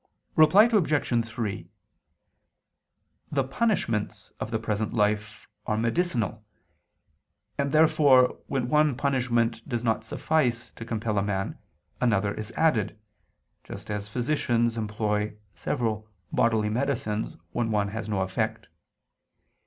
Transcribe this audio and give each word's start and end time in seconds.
Reply 0.35 0.63
Obj. 0.63 1.25
3: 1.27 1.69
The 3.31 3.43
punishments 3.43 4.31
of 4.39 4.49
the 4.49 4.57
present 4.57 4.93
life 4.95 5.47
are 5.67 5.77
medicinal, 5.77 6.43
and 7.55 7.71
therefore 7.71 8.39
when 8.47 8.67
one 8.67 8.95
punishment 8.97 9.61
does 9.69 9.83
not 9.83 10.03
suffice 10.03 10.71
to 10.71 10.85
compel 10.85 11.19
a 11.19 11.21
man, 11.21 11.59
another 12.01 12.33
is 12.33 12.51
added: 12.53 12.99
just 13.63 13.91
as 13.91 14.09
physicians 14.09 14.75
employ 14.75 15.37
several 15.53 16.09
bod[il]y 16.33 16.71
medicines 16.71 17.37
when 17.51 17.69
one 17.69 17.89
has 17.89 18.09
no 18.09 18.21
effect. 18.21 18.69